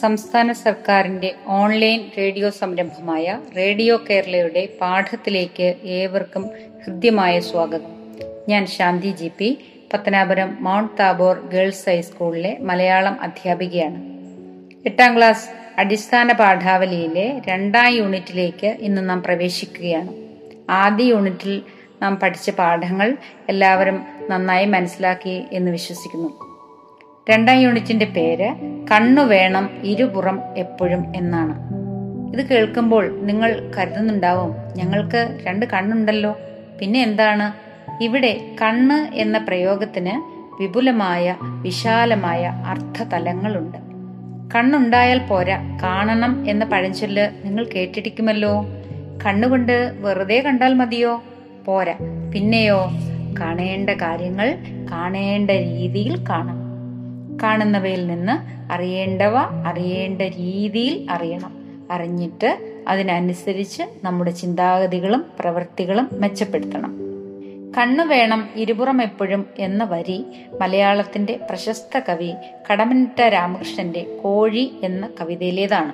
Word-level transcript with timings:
സംസ്ഥാന 0.00 0.52
സർക്കാരിന്റെ 0.52 1.34
online 1.46 2.10
radio 2.18 2.50
സംരംഭമായ 2.50 3.40
റേഡിയോ 3.56 4.04
കേരളയുടെ 4.10 4.68
പാഠത്തിലേക്ക് 4.80 5.74
ഏവർക്കും 5.84 6.50
ഹൃദ്യമായ 6.84 7.40
സ്വാഗതം. 7.40 7.90
ഞാൻ 8.48 8.66
Shanti 8.66 9.10
G 9.10 9.30
P 9.38 9.58
Pathanapuram 9.94 10.56
mount 10.60 10.98
Tabor 11.00 11.50
girls 11.52 11.88
ഹൈസ്കൂളിലെ 11.88 12.56
മലയാളം 12.60 13.20
അധ്യാപികയാണ്. 13.20 14.02
എട്ടാം 14.86 15.16
ക്ലാസ് 15.16 15.48
അടിസ്ഥാന 15.78 16.32
പാഠാവലിയിലെ 16.32 17.42
രണ്ടാം 17.48 17.88
യൂണിറ്റിലേക്ക് 17.88 18.66
ഇന്ന് 18.66 19.10
നാം 19.10 19.22
പ്രവേശിക്കുകയാണ്. 19.22 20.08
ആദ്യ 20.70 21.04
യൂണിറ്റിൽ 21.04 21.62
നാം 22.02 22.16
പഠിച്ച 22.16 22.50
പാഠങ്ങൾ 22.50 23.16
എല്ലാവരും 23.48 24.06
നന്നായി 24.30 24.66
മനസ്സിലാക്കി 24.66 25.44
എന്ന് 25.52 25.70
വിശ്വസിക്കുന്നു. 25.70 26.47
രണ്ടാം 27.30 27.56
യൂണിറ്റിന്റെ 27.56 28.06
പേര് 28.06 28.54
കണ്ണു 28.90 29.22
വേണം 29.22 29.70
ഇരുപുറം 29.84 30.40
എപ്പോഴും 30.56 31.12
എന്നാണ്. 31.16 31.54
ഇത് 32.32 32.46
കേൾക്കുമ്പോൾ 32.48 33.20
നിങ്ങൾ 33.22 33.72
കരുതുന്നുണ്ടാവും 33.78 34.54
ഞങ്ങൾക്ക് 34.76 35.38
രണ്ട് 35.46 35.66
കണ്ണുണ്ടല്ലോ. 35.66 36.38
പിന്നെ 36.80 37.02
എന്താണ്? 37.02 37.52
ഇവിടെ 38.04 38.54
കണ്ണ് 38.62 39.14
എന്ന 39.14 39.38
പ്രയോഗത്തിന് 39.38 40.20
വിപുലമായ 40.62 41.36
വിശാലമായ 41.42 42.46
അർത്ഥതലങ്ങളുണ്ട്. 42.66 43.78
കണ്ണുണ്ടായാൽ 44.54 45.18
പോരാ 45.18 45.78
കാണണം 45.82 46.50
എന്ന 46.50 46.64
പഴഞ്ചൊല്ല് 46.64 47.28
നിങ്ങൾ 47.44 47.64
കേട്ടിരിക്കുമല്ലോ. 47.64 48.64
കണ്ണുകൊണ്ട് 49.26 49.92
വെറുതെ 50.00 50.40
കണ്ടാൽ 50.40 50.74
മതിയോ? 50.74 51.22
പോരാ. 51.66 51.94
പിന്നെയോ 52.34 52.90
കാണേണ്ട 53.40 53.90
കാര്യങ്ങൾ 53.90 54.56
കാണേണ്ട 54.90 55.50
രീതിയിൽ 55.50 56.24
കാണണം. 56.30 56.67
കാണുന്നവയിൽ 57.42 58.06
നിന്ന് 58.06 58.58
അറിയേണ്ടവ 58.72 59.36
അറിയേണ്ട 59.66 60.22
രീതിയിൽ 60.22 61.10
അറിയണം. 61.10 61.58
അറിഞ്ഞിട്ട് 61.90 62.58
അതിനനുസരിച്ച് 62.88 63.82
നമ്മുടെ 64.04 64.30
ചിന്താഗതികളും 64.30 65.24
പ്രവൃത്തികളും 65.38 66.08
മെച്ചപ്പെടുത്തണം. 66.12 66.98
കണ്ണു 67.78 68.04
വേണം 68.04 68.48
ഇരുപുറം 68.56 69.02
എപ്പോഴും 69.02 69.46
എന്ന 69.58 69.84
വരി 69.84 70.24
മലയാളത്തിന്റെ 70.60 71.40
പ്രശസ്ത 71.50 71.98
കവി 71.98 72.32
കടമനിട്ട 72.70 73.20
രാമകൃഷ്ണന്റെ 73.20 74.02
കോഴി 74.22 74.72
എന്ന 74.82 75.08
കവിതയിലേതാണ്. 75.20 75.92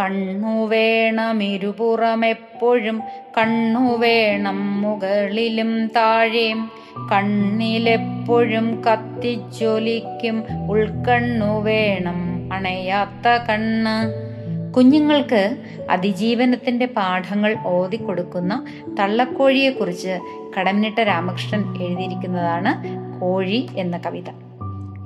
കണ്ണു 0.00 0.66
വേണം 0.66 1.42
ഇരുപുറം 1.42 2.26
എപ്പോഴും 2.26 3.02
കണ്ണു 3.38 3.98
വേണം 3.98 4.82
മുകളിലും 4.82 5.86
താഴെയും. 5.86 6.70
കണ്ണിലെപ്പോഴും 7.12 8.82
കത്തിച്ചൊലിക്കും 8.84 10.44
ഉൾക്കണ്ണു 10.70 11.62
വേണം. 11.62 12.52
അണയാത്ത 12.52 13.28
കണ്ണ്. 13.28 14.28
കുഞ്ഞുങ്ങൾക്ക് 14.72 15.56
അതിജീവനത്തിന്റെ 15.90 16.86
പാഠങ്ങൾ 16.86 17.56
ഓതിക്കൊടുക്കുന്ന 17.66 18.64
തള്ളക്കോഴിയെക്കുറിച്ച് 19.00 20.18
കടമിനിട്ട 20.58 21.00
രാമകൃഷ്ണൻ 21.00 21.82
എഴുതിയിരിക്കുന്നതാണ് 21.82 22.72
കോഴി 23.20 23.68
എന്ന 23.76 23.98
കവിത. 23.98 24.30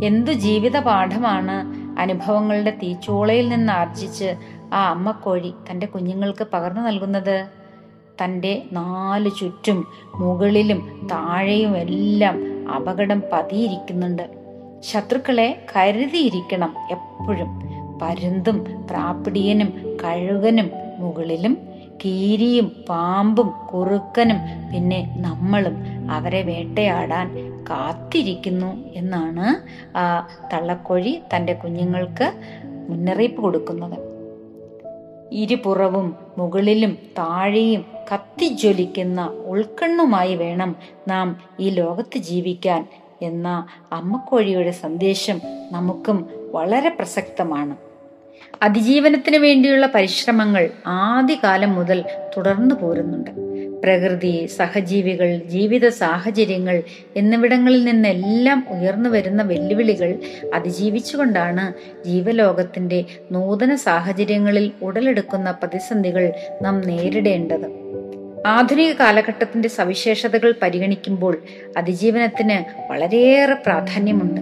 എന്തു 0.04 0.30
ജീവിത 0.30 0.78
പാഠമാണ് 0.78 1.83
അനുഭവങ്ങളുടെ 2.00 2.70
തീച്ചൂളയിൽ 2.70 3.48
നിന്ന് 3.48 3.72
ആർജിച്ച് 3.72 4.34
ആ 4.72 4.90
അമ്മക്കോഴി 4.90 5.55
തന്റെ 5.70 5.86
കുഞ്ഞുങ്ങൾക്ക് 5.86 6.46
പകർന്നു 6.52 6.80
നൽകുന്നത്? 6.80 7.61
തന്റെ 8.20 8.62
നാല് 8.73 9.30
ചുറ്റും 9.40 9.86
മുകളിലും 10.14 11.08
താഴെയും 11.12 11.77
എല്ലാം 11.77 12.68
അപകടം 12.68 13.23
പതിയിരിക്കുന്നുണ്ട്. 13.33 14.30
ശത്രുക്കളെ 14.80 15.67
കരുതിയിരിക്കണം 15.77 16.74
എപ്പോഴും. 16.90 17.62
പരുന്തും 18.02 18.86
പ്രാപ്പിടിയനും 18.90 19.98
കഴുകനും 20.05 20.70
മുകളിലും 20.98 21.58
കീരിയും 22.05 22.73
പാമ്പും 22.89 23.52
കുറുക്കനും 23.74 24.36
പിന്നെ 24.73 25.14
നമ്മളും 25.18 25.77
അവരെ 26.11 26.42
വേട്ടയാടാൻ 26.42 27.52
കാത്തിരിക്കുന്നു 27.70 28.89
എന്നാണ് 28.92 29.46
ആ 29.98 30.27
തള്ളക്കോഴി 30.52 31.23
തന്റെ 31.36 31.52
കുഞ്ഞുങ്ങൾക്ക് 31.52 32.33
മുന്നറിയിപ്പ് 32.89 33.42
കൊടുക്കുന്നത്. 33.42 33.98
ഇരുപുറവും 35.33 36.14
മുകളിലും 36.39 36.98
താഴെയും 37.18 37.84
കത്തിജ്വലിക്കുന്ന 38.12 39.27
ഉൾക്കണ്ണുമായി 39.46 40.34
വേണം 40.34 40.77
നാം 41.08 41.40
ഈ 41.61 41.70
ലോകത്ത് 41.70 42.18
ജീവിക്കാൻ 42.18 42.89
എന്ന 43.23 43.67
അമ്മക്കോഴിയുടെ 43.92 44.70
സന്ദേശം 44.70 45.40
നമുക്കും 45.73 46.30
വളരെ 46.52 46.89
പ്രസക്തമാണ്. 46.89 47.77
അതിജീവനത്തിന് 48.62 49.36
വേണ്ടിയുള്ള 49.36 49.86
പരിശ്രമങ്ങൾ 49.86 50.70
ആദ്യകാലം 50.86 51.73
മുതൽ 51.74 52.05
തുടർന്നു 52.36 52.74
പോരുന്നുണ്ട്. 52.74 53.30
പ്രകൃതി 53.83 54.46
സഹജീവികൾ 54.46 55.39
ജീവിത 55.39 55.89
സാഹചര്യങ്ങൾ 55.89 56.83
എന്നിവിടങ്ങളിൽ 57.17 57.84
നിന്നെല്ലാം 57.84 58.67
ഉയർന്നു 58.68 59.11
വരുന്ന 59.11 59.42
വെല്ലുവിളികൾ 59.42 60.20
അതിജീവിച്ചുകൊണ്ടാണ് 60.55 61.73
ജീവലോകത്തിന്റെ 62.05 63.05
നൂതന 63.33 63.74
സാഹചര്യങ്ങളിൽ 63.74 64.73
ഉടലെടുക്കുന്ന 64.83 65.50
പ്രതിസന്ധികൾ 65.50 66.33
നാം 66.62 66.80
നേരിടേണ്ടത്. 66.80 67.81
ആധുനിക 68.47 68.92
കാലഘട്ടത്തിന്റെ 68.92 69.69
സവിശേഷതകൾ 69.69 70.55
പരിഗണിക്കുമ്പോൾ 70.63 71.42
അതിജീവനത്തിന് 71.77 72.91
വളരെയേറെ 72.92 73.55
പ്രാധാന്യമുണ്ട്. 73.55 74.41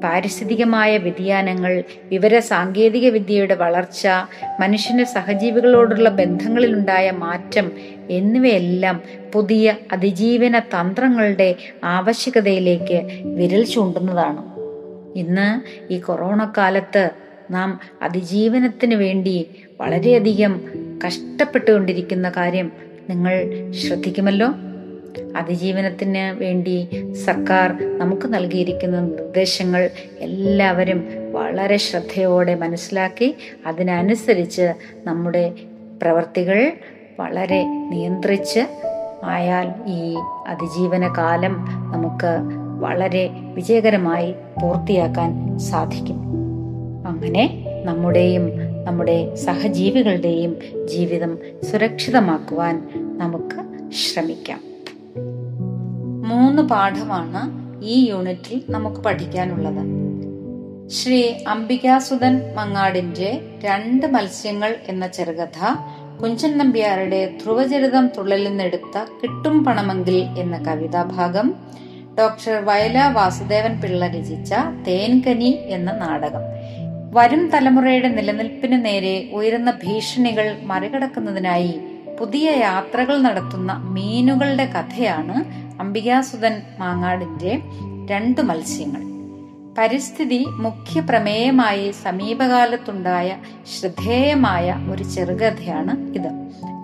പാരിസ്ഥിതികമായ 0.00 0.98
വ്യതിയാനങ്ങൾ 0.98 1.82
വിവര 2.08 2.38
സാങ്കേതിക 2.38 3.08
വിദ്യയുടെ 3.08 3.54
വളർച്ച 3.54 4.08
മനുഷ്യന്റെ 4.60 5.04
സഹജീവികളോടുള്ള 5.04 6.08
ബന്ധങ്ങളിലുണ്ടായ 6.08 7.10
മാറ്റം 7.10 7.72
എന്നിവയെല്ലാം 8.10 9.02
പുതിയ 9.32 9.76
അതിജീവന 9.92 10.58
തന്ത്രങ്ങളുടെ 10.58 11.54
ആവശ്യകതയിലേക്ക് 11.84 13.22
വിരൽ 13.24 13.64
ചൂണ്ടുന്നതാണ്. 13.64 14.42
ഇന്ന് 15.18 15.48
ഈ 15.92 15.98
കൊറോണ 15.98 16.52
കാലത്ത് 16.58 17.10
നാം 17.50 17.80
അതിജീവനത്തിന് 18.02 18.94
വേണ്ടി 18.94 19.46
വളരെയധികം 19.80 20.60
കഷ്ടപ്പെട്ടുകൊണ്ടിരിക്കുന്ന 21.06 22.32
കാര്യം 22.36 22.93
നിങ്ങൾ 23.10 23.44
ശ്രദ്ധിക്കുമല്ലോ? 23.72 24.48
അതിജീവനത്തിന് 25.36 26.40
വേണ്ടി 26.40 26.88
സർക്കാർ 27.24 27.98
നമുക്ക് 27.98 28.34
നൽകിയിരിക്കുന്ന 28.34 29.00
നിർദ്ദേശങ്ങൾ 29.00 29.90
എല്ലാവരും 30.18 31.04
വളരെ 31.32 31.76
ശ്രദ്ധയോടെ 31.76 32.54
മനസ്സിലാക്കി 32.54 33.36
അതിനനുസരിച്ച് 33.66 34.74
നമ്മുടെ 35.04 35.52
പ്രവർത്തികൾ 36.02 36.72
വളരെ 37.20 37.64
നിയന്ത്രിച്ച് 37.64 38.60
ആയാൽ 39.24 39.72
ഈ 39.86 40.14
അതിജീവന 40.48 41.14
കാലം 41.18 41.54
നമുക്ക് 41.92 42.38
വളരെ 42.80 43.30
വിജയകരമായി 43.54 44.32
പൂർത്തിയാക്കാൻ 44.32 45.58
സാധിക്കും. 45.58 46.16
അങ്ങനെ 47.06 47.64
നമ്മുടെയും 47.84 48.73
നമ്മുടെ 48.84 49.34
സഹജീവികളുടെയും 49.34 50.56
ജീവിതം 50.88 51.38
സുരക്ഷിതമാക്കുവാൻ 51.72 52.88
നമുക്ക് 53.18 53.90
ശ്രമിക്കാം. 53.94 54.60
മൂന്ന് 56.28 56.62
പാഠമാണ് 56.62 57.42
ഈ 57.84 58.08
യൂണിറ്റിൽ 58.08 58.62
നമുക്ക് 58.68 58.96
പഠിക്കാനുള്ളത്. 58.96 60.04
ശ്രീ 60.88 61.32
അംബികാസുധൻ 61.48 62.40
മങ്ങാടിന്റെ 62.54 63.40
രണ്ട് 63.64 64.06
മത്സ്യങ്ങൾ 64.06 64.76
എന്ന 64.88 65.06
ചെറുകഥ 65.06 65.74
കുഞ്ചൻ 66.22 66.58
നമ്പ്യാരുടെ 66.58 67.38
ധ്രുവചരിതം 67.44 68.08
തുള്ളലിൽ 68.08 68.48
നിന്നെടുത്ത 68.48 68.98
കിട്ടും 69.22 69.64
പണമെങ്കിൽ 69.64 70.26
എന്ന 70.38 70.58
കവിതാഭാഗം 70.58 71.54
ഡോക്ടർ 72.18 72.64
വയല 72.64 73.10
വാസുദേവൻ 73.12 73.80
പിള്ള 73.80 74.06
രചിച്ച 74.06 74.54
തേൻകനി 74.88 75.58
എന്ന 75.66 75.92
നാടകം. 75.92 76.40
വരും 77.14 77.50
തലമുറയുടെ 77.50 78.08
നിലനിൽപ്പിന് 78.08 78.84
നേരെ 78.84 79.28
ഉയരുന്ന 79.32 79.70
ഭീഷണികൾ 79.84 80.56
മറികടക്കുന്നതിനായി 80.62 81.74
പുതിയ 82.18 82.50
യാത്രകൾ 82.58 83.16
നടത്തുന്ന 83.22 83.72
മീനുകളുടെ 83.96 84.66
കഥയാണ് 84.76 85.36
അംബികാസുധൻ 85.80 86.62
മാങ്ങാടിന്റെ 86.78 87.52
രണ്ട് 88.10 88.40
മത്സ്യങ്ങൾ. 88.40 89.13
പരിസ്ഥിതി 89.78 90.46
മുഖ്യ 90.56 91.00
പ്രമേയമായി 91.00 91.92
സമീപകാലത്തുണ്ടായ 92.02 93.36
ശ്രദ്ധേയമായ 93.74 94.86
ഒരു 94.90 95.02
ചെറുകഥയാണ് 95.02 96.14
ഇത്. 96.14 96.30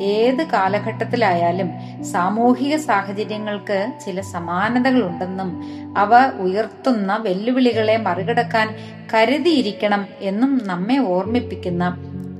ഏത് 0.03 0.43
കാലഘട്ടത്തിലായാലും 0.47 1.71
സാമൂഹിക 2.05 2.77
സാഹചര്യങ്ങൾക്ക് 2.77 3.93
ചില 4.05 4.21
സമാനതകളുണ്ടെന്നും 4.21 5.51
അവ 5.97 6.33
ഉയർത്തുന്ന 6.41 7.17
വെല്ലുവിളികളെ 7.17 7.97
മറികടക്കാൻ 7.97 8.69
കരുതിയിരിക്കണം 9.15 10.07
എന്നും 10.21 10.61
നമ്മെ 10.65 10.99
ഓർമ്മിപ്പിക്കുന്ന 10.99 11.85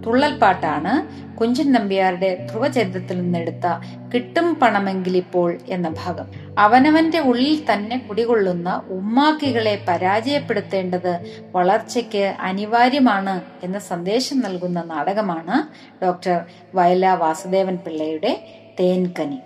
തുള്ളൽപ്പാട്ടാണ് 0.07 1.21
കുഞ്ചൻ 1.37 1.73
നമ്പ്യാരുടെ 1.73 2.47
ധ്രുവചരിതത്തിൽ 2.51 3.21
നിന്നെടുത്ത 3.21 3.67
കിട്ടും 4.15 4.55
പണമെങ്കിലിപ്പോൾ 4.55 5.59
എന്ന 5.69 5.89
ഭാഗം. 5.89 6.27
അവനവന്റെ 6.59 7.21
ഉള്ളിൽ 7.21 7.73
തന്നെ 7.73 7.99
കുടികൊള്ളുന്ന 7.99 8.83
ഉമ്മാക്കികളെ 8.89 9.85
പരാജയപ്പെടുത്തേണ്ടത് 9.89 11.43
വളർച്ചയ്ക്ക് 11.53 12.35
അനിവാര്യമാണ് 12.41 13.41
എന്ന 13.63 13.79
സന്ദേശം 13.79 14.41
നൽകുന്ന 14.41 14.83
നാടകമാണ് 14.83 15.63
ഡോക്ടർ 16.05 16.45
വയല 16.75 17.09
വാസുദേവൻ 17.09 17.77
പിള്ളയുടെ 17.77 18.45
തേൻകനി. 18.81 19.39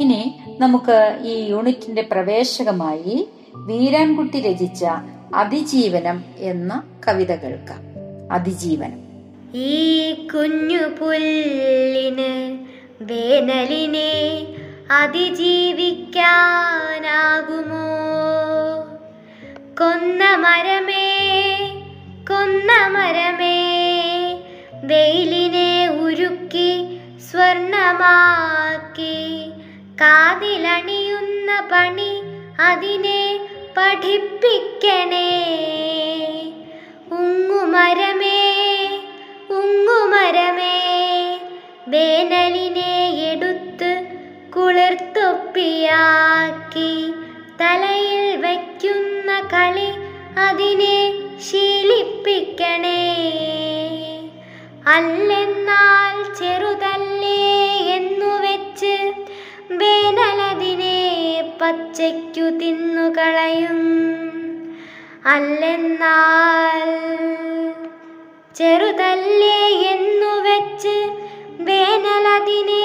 ഇനി 0.00 0.40
നമുക്ക് 0.60 1.18
ഈ 1.22 1.44
യൂണിറ്റിന്റെ 1.44 2.08
പ്രവേശകമായി 2.10 3.28
വീരാൻകുട്ടി 3.54 4.40
രചിച്ച 4.40 4.84
അതിജീവനം 5.34 6.24
എന്ന 6.38 6.82
കവിത 7.08 7.34
കേൾക്കാം. 7.34 7.80
അതിജീവനം. 8.32 9.07
ഈ 9.54 10.14
കുഞ്ഞു 10.14 10.78
പുല്ലിന് 10.78 12.58
വേനലിനെ 13.00 14.46
അതിജീവിക്കാനാകുമോ? 14.90 17.88
കൊന്ന 19.78 20.36
മരമേ 20.36 21.08
കൊന്ന 22.28 22.86
മരമേ 22.86 23.58
വെയിലിനെ 24.84 25.88
ഉരുക്കി 25.88 27.00
സ്വർണമാക്കി. 27.30 29.50
കാതിലണിയുന്ന 30.00 31.68
പണി 31.72 32.22
അതിനെ 32.60 33.48
പഠിപ്പിക്കണേ. 33.76 35.30
ഉങ്ങുമരമേ 37.12 38.77
ഉങ്ങുമരമേ 39.58 40.78
വേനലിനെ 41.88 43.28
എടുത്ത് 43.32 44.06
കുളിർത്തൊപ്പിയാക്കി 44.56 47.14
തലയിൽ 47.60 48.36
വയ്ക്കുന്ന 48.36 49.48
കളി 49.52 49.90
അതിനെ 50.38 51.12
ശീലിപ്പിക്കണേ. 51.38 53.04
അല്ലെന്നാൽ 54.86 56.34
ചെറുതല്ലേ 56.34 57.66
എന്നു 57.96 58.40
വെച്ച് 58.40 59.12
വേനലതിനെ 59.70 61.52
പച്ചയ്ക്കു 61.62 62.40
തിന്നുകളയും. 62.40 63.80
അല്ലെന്നാൽ 65.26 66.88
ചെറുതല്ലേ 68.58 69.58
എന്നു 69.90 70.40
വെച്ച് 70.42 70.94
വേനലതിനെ 71.60 72.84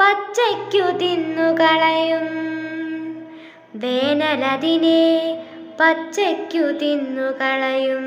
പച്ചയ്ക്കു 0.00 0.98
തിന്നുകളയും 0.98 2.28
വേനലതിനെ 3.76 5.00
പച്ചയ്ക്കു 5.80 6.72
തിന്നുകളയും 6.72 8.06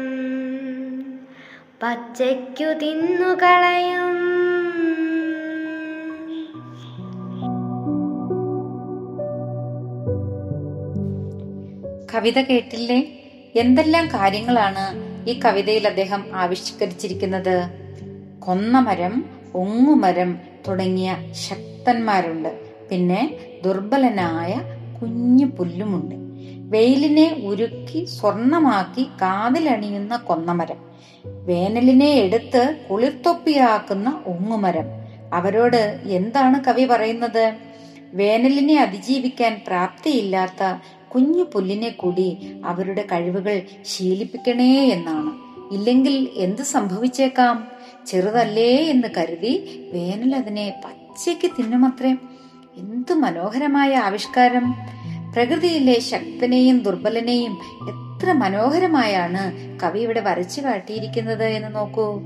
പച്ചയ്ക്കു 1.83 2.73
തിന്നുകളയും 2.73 4.13
കവിത 12.13 12.41
കേട്ടില്ലേ? 12.41 12.99
എന്തെല്ലാം 13.55 14.07
കാര്യങ്ങളാണ് 14.07 14.83
ഈ 15.27 15.39
കവിതയിൽ 15.39 15.87
അദ്ദേഹം 15.87 16.25
ആവിഷ്കരിച്ചിരിക്കുന്നത് 16.33 17.69
കൊന്നമരം 18.39 19.25
ഒങ്ങുമരം 19.55 20.39
തുടങ്ങിയ 20.67 21.17
ശക്തന്മാരുണ്ട്. 21.31 22.59
പിന്നെ 22.91 23.35
ദുർബലനായ 23.65 24.61
കുഞ്ഞു 25.01 25.45
പുല്ലുമുണ്ട്. 25.45 26.15
വെയിലിനെ 26.75 27.41
ഉരുക്കി 27.45 28.05
സ്വർണമാക്കി 28.05 29.03
കാതിലണിയുന്ന 29.03 30.17
കൊന്നമരം. 30.17 30.77
വേനലിനെ 31.25 32.09
എടുത്ത് 32.09 32.77
കുളിർത്തൊപ്പിയാക്കുന്ന 32.91 34.21
ഒങ്ങുമരം. 34.25 34.85
അവരോട് 35.33 35.99
എന്താണ് 36.05 36.63
കവി 36.63 36.85
പറയുന്നത്? 36.85 37.53
വേനലിനെ 38.13 38.81
അതിജീവിക്കാൻ 38.81 39.61
പ്രാപ്തിയില്ലാത്ത 39.67 40.79
കുഞ്ഞു 41.15 41.43
പുല്ലിനെ 41.43 41.89
കൂടി 41.89 42.55
അവരുടെ 42.65 43.01
കഴിവുകൾ 43.01 43.61
ശീലിപ്പിക്കണേ 43.85 44.85
എന്നാണ്. 44.85 45.47
ഇല്ലെങ്കിൽ 45.73 46.29
എന്ത് 46.33 46.61
സംഭവിച്ചേക്കാം? 46.61 47.67
ചെറുതല്ലേ 48.07 48.75
എന്ന് 48.75 49.07
കരുതി 49.17 49.81
വേനൽ 49.93 50.35
അതിനെ 50.35 50.81
പച്ചയ്ക്ക് 50.85 51.51
തിന്നുമത്രേ. 51.59 52.11
എന്തു 52.77 53.13
മനോഹരമായ 53.13 53.95
ആവിഷ്കാരം. 53.95 54.75
പ്രകൃതിയിലെ 55.33 55.99
ശക്തനെയും 55.99 56.79
ദുർബലനെയും 56.79 57.51
എത്ര 57.89 58.31
മനോഹരമായാണ് 58.31 59.53
കവി 59.79 59.99
ഇവിടെ 59.99 60.21
വരച്ചു 60.21 60.61
കാട്ടിയിരിക്കുന്നത് 60.61 61.43
എന്ന് 61.43 61.75
നോക്കൂ. 61.75 62.21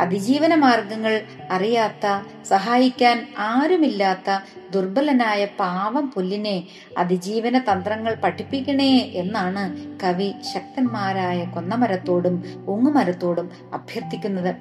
അതിജീവന 0.00 0.54
മാർഗങ്ങൾ 0.54 1.22
അറിയാത്ത 1.50 2.22
സഹായിക്കാൻ 2.44 3.26
ആരുമില്ലാത്ത 3.38 4.38
ദുർബലനായ 4.72 5.44
പാവം 5.44 6.10
പുല്ലിനെ 6.10 6.66
അതിജീവന 6.98 7.58
തന്ത്രങ്ങൾ 7.58 8.14
പഠിപ്പിക്കണേ 8.14 8.98
എന്നാണ് 8.98 9.76
കവി 10.02 10.32
ശക്തന്മാരായ 10.54 11.44
കൊന്നമരത്തോടും 11.44 12.42
ഉങ്ങുമരത്തോടും 12.66 13.50
അഭ്യർത്ഥിക്കുന്നത്. 13.72 14.54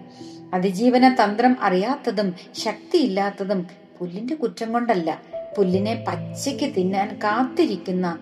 അതിജീവന 0.53 1.15
തന്ത്രം 1.23 1.57
അറിയാത്തതും 1.61 2.35
ശക്തിയില്ലാത്തതും 2.53 3.67
പുല്ലിന്റെ 3.99 4.35
കുറ്റം 4.35 4.71
കൊണ്ടല്ല. 4.71 5.21
പുല്ലിനെ 5.57 6.03
പച്ചയ്ക്ക് 6.07 6.75
തിന്നാൻ 6.75 7.19
കാത്തിരിക്കുന്ന 7.23 8.17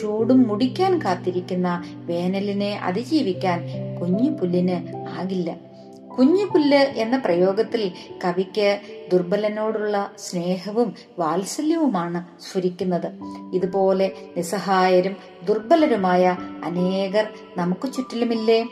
ചൂടും 0.00 0.48
മുടിക്കാൻ 0.48 0.98
കാത്തിരിക്കുന്ന 0.98 1.82
വേനലിനെ 2.06 2.78
അതിജീവിക്കാൻ 2.78 3.66
കുഞ്ഞു 4.00 4.30
പുല്ലിന് 4.30 5.08
ആകില്ല. 5.08 5.73
കുഞ്ഞു 6.18 6.44
പുല്ല് 6.44 6.76
എന്ന 6.76 7.16
പ്രയോഗത്തിൽ 7.16 7.92
കവിക്ക് 8.24 8.80
ദുർബലനോടുള്ള 9.12 10.10
സ്നേഹവും 10.18 10.94
വാത്സല്യവുമാണ് 11.18 12.42
സ്ഫുരിക്കുന്നത് 12.42 13.12
ഇതുപോലെ 13.54 14.12
നിസ്സഹായരും 14.36 15.16
ദുർബലരുമായ 15.44 16.36
അനേകർ 16.64 17.26
നമുക്ക് 17.56 17.92
ചുറ്റിലുമില്ലേ? 17.92 18.68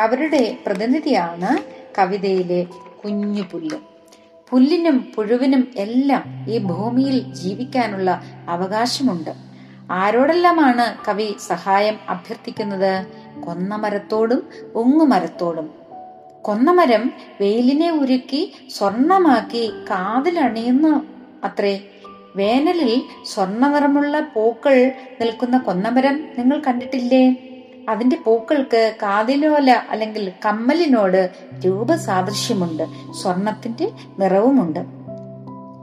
അവരുടെ 0.00 0.58
പ്രതിനിധിയാണ് 0.66 1.62
കവിതയിലെ 1.98 2.66
കുഞ്ഞു 3.04 3.42
പുല്ല് 3.42 3.78
പുല്ലിനും 4.50 5.12
പുഴുവിനും 5.14 5.68
എല്ലാം 5.76 6.50
ഈ 6.50 6.58
ഭൂമിയിൽ 6.58 7.34
ജീവിക്കാനുള്ള 7.34 8.22
അവകാശമുണ്ട്. 8.48 9.30
ആരോടെല്ലാമാണ് 9.90 11.08
കവി 11.08 11.36
സഹായം 11.46 11.98
അഭ്യർത്ഥിക്കുന്നത്? 12.08 13.06
കൊന്നമരത്തോടും 13.46 14.48
ഉങ്ങുമരത്തോടും. 14.74 15.83
കൊന്നമരം 16.44 17.12
വെയിലിനെ 17.40 17.90
ഉരുക്കി 17.90 18.52
സ്വർണമാക്കി 18.70 19.70
കാതിലണിയുന്നു 19.90 21.06
അത്രേ. 21.44 21.80
വേനലിൽ 22.36 23.02
സ്വർണനിറമുള്ള 23.24 24.20
പൂക്കൾ 24.20 24.92
നിൽക്കുന്ന 25.20 25.58
കൊന്നമരം 25.58 26.28
നിങ്ങൾ 26.38 26.62
കണ്ടിട്ടില്ലേ? 26.66 27.36
അതിന്റെ 27.88 28.16
പൂക്കൾക്ക് 28.16 28.94
കാതിലോല 29.02 29.70
അല്ലെങ്കിൽ 29.70 30.32
കമ്മലിനോട് 30.44 31.30
രൂപസാദൃശ്യമുണ്ട്. 31.64 32.82
സ്വർണത്തിന്റെ 33.22 33.90
നിറവുമുണ്ട്. 34.18 34.80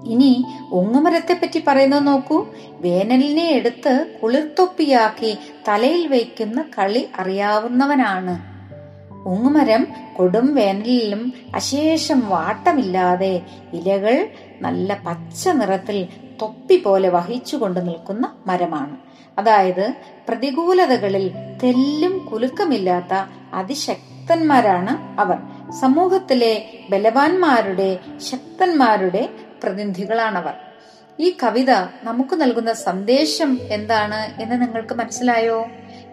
ഇനി 0.05 0.45
ഉങ്ങുമരത്തെ 0.71 1.33
പറ്റി 1.33 1.63
പറയുന്നത് 1.67 2.07
നോക്കൂ. 2.07 2.47
വേനലിനെ 2.71 3.49
എടുത്ത് 3.49 4.19
കുളിർത്തൊപ്പിയാക്കി 4.23 5.37
തലയിൽ 5.67 6.07
വയ്ക്കുന്ന 6.07 6.65
കളി 6.79 7.07
അറിയാവുന്നവനാണ്. 7.19 8.50
ഉങ്ങുമരം 9.25 9.87
കൊടും 10.17 10.55
വേനലിലും 10.55 11.33
അശേഷം 11.55 12.29
വാട്ടമില്ലാതെ 12.29 13.41
ഇലകൾ 13.73 14.27
നല്ല 14.61 14.99
പച്ച 15.07 15.49
നിറത്തിൽ 15.49 16.07
തൊപ്പി 16.41 16.83
പോലെ 16.85 17.09
വഹിച്ചുകൊണ്ട് 17.09 17.87
നിൽക്കുന്ന 17.87 18.35
മരമാണ്. 18.47 18.97
അതായത് 19.37 19.93
പ്രതികൂലതകളിൽ 20.27 21.31
തെല്ലും 21.63 22.17
കുലുക്കമില്ലാത്ത 22.17 23.13
അതിശക്തന്മാരാണ് 23.53 25.19
അവർ. 25.19 25.37
സമൂഹത്തിലെ 25.71 26.65
ബലവാന്മാരുടെ 26.89 27.99
ശക്തന്മാരുടെ 28.17 29.29
പ്രതിനിധികളാണവർ. 29.63 30.53
ഈ 31.19 31.37
കവിത 31.43 31.71
നമുക്ക് 32.03 32.41
നൽകുന്ന 32.41 32.73
സന്ദേശം 32.73 33.59
എന്താണ് 33.69 34.41
എന്ന് 34.41 34.61
നിങ്ങൾക്ക് 34.61 34.95
മനസ്സിലായോ? 34.95 35.65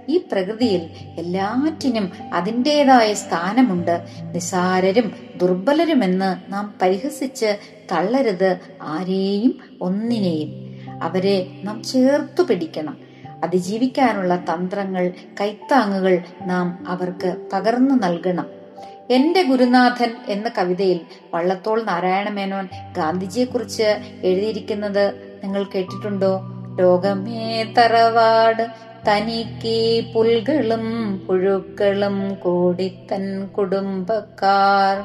ഈ 0.09 0.21
പ്രകൃതിയിൽ 0.33 0.81
എല്ലാറ്റിനും 1.19 2.13
അതിന്റെതായ 2.35 3.15
സ്ഥാനമുണ്ട്. 3.15 4.01
നിസാരരും 4.35 5.13
ദുർബലരുമെന്ന് 5.37 6.53
നാം 6.53 6.75
പരിഹസിച്ച് 6.83 7.57
തള്ളരുത് 7.93 8.59
ആരെയും 8.83 9.61
ഒന്നിനെയും. 9.81 10.69
അവരെ 11.03 11.61
നാം 11.65 11.83
ചേർത്തു 11.83 12.43
പിടിക്കണം. 12.43 12.97
അതിജീവിക്കാനുള്ള 13.45 14.37
തന്ത്രങ്ങൾ 14.37 15.13
കൈത്താങ്ങുകൾ 15.41 16.19
നാം 16.47 16.85
അവർക്ക് 16.89 17.49
പകർന്നു 17.53 17.95
നൽകണം. 17.95 18.47
എന്റെ 19.11 19.43
ഗുരുനാഥൻ 19.43 20.17
എന്ന 20.29 20.51
കവിതയിൽ 20.59 21.01
വള്ളത്തോൾ 21.35 21.83
നാരായണ 21.83 22.29
മേനോൻ 22.29 22.69
ഗാന്ധിജിയെക്കുറിച്ച് 22.97 23.97
എഴുതിയിരിക്കുന്നത് 24.25 25.39
നിങ്ങൾ 25.45 25.65
കേട്ടിട്ടുണ്ടോ? 25.65 26.41
ലോകമേ 26.81 27.75
തറവാട് 27.79 28.67
തനിക്ക് 29.09 29.77
പുൽകളും 30.15 30.85
പുഴുക്കളും 31.27 32.35
കൂടിത്തൻ 32.39 33.47
കുടുംബക്കാർ. 33.47 34.97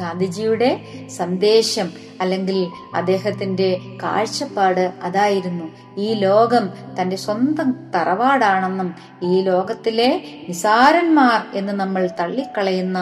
ഗാന്ധിജിയുടെ 0.00 0.70
സന്ദേശം 1.16 1.88
അല്ലെങ്കിൽ 2.20 2.58
അദ്ദേഹത്തിന്റെ 2.94 3.68
കാഴ്ചപ്പാട് 4.02 4.92
അതായിരുന്നു 5.02 5.66
ഈ 5.98 6.14
ലോകം 6.14 6.70
തന്റെ 7.00 7.16
സ്വന്തം 7.16 7.90
തറവാടാണെന്നും 7.94 8.94
ഈ 9.22 9.40
ലോകത്തിലെ 9.40 10.10
നിസാരന്മാർ 10.48 11.40
എന്ന് 11.54 11.72
നമ്മൾ 11.72 12.08
തള്ളിക്കളയുന്ന 12.20 12.98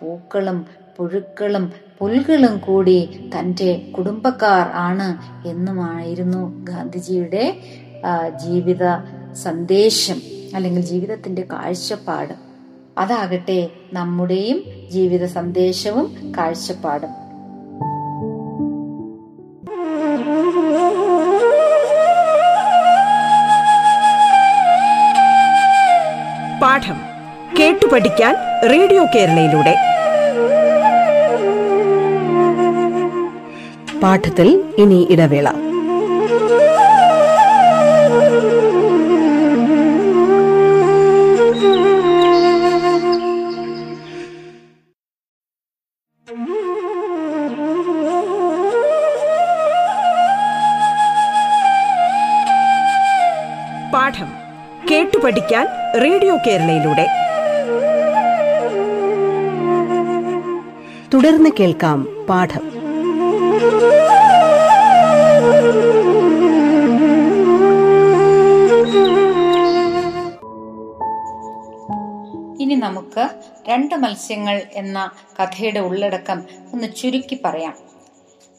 പൂക്കളും 0.00 0.66
പുഴുക്കളും 0.96 1.72
പുൽകളും 1.98 2.58
കൂടി 2.58 3.28
തന്റെ 3.36 3.92
കുടുംബക്കാർ 3.98 4.68
ആണ് 4.78 5.08
എന്നുമായിരുന്നു 5.48 6.64
ഗാന്ധിജിയുടെ 6.64 7.44
ജീവിത 8.36 8.84
സന്ദേശം 9.42 10.22
അല്ലെങ്കിൽ 10.54 10.80
ജീവിതത്തിന്റെ 10.80 11.42
കാഴ്ചപ്പാട്. 11.42 12.32
അതാകട്ടെ 12.98 13.68
നമ്മുടെയും 13.92 14.62
ജീവിത 14.90 15.26
സന്ദേശവും 15.26 16.34
കാഴ്ചപ്പാടും. 16.38 17.08
പാഠം 26.62 26.96
കേട്ടു 27.60 27.86
പഠിക്കാൻ 27.86 28.36
റേഡിയോ 28.70 29.04
കേരളയിലൂടെ. 29.14 29.76
പാഠത്തിൽ 34.00 34.74
ഇനി 34.78 35.06
ഇടവേള. 35.10 35.65
റേഡിയോ 56.02 56.36
കേരളയിലൂടെ. 56.46 57.06
തുടർന്ന് 61.14 61.50
കേൾക്കാം 61.60 62.26
പാഠം. 62.28 62.76
ഇനി 72.60 72.74
നമുക്ക് 72.74 73.28
രണ്ട് 73.68 73.94
മത്സ്യങ്ങൾ 73.94 74.62
എന്ന 74.72 75.10
കഥയുടെ 75.40 75.80
ഉള്ളടക്കം 75.80 76.42
ഒന്ന് 76.72 76.86
ചുരുക്കി 76.96 77.38
പറയാം. 77.44 77.95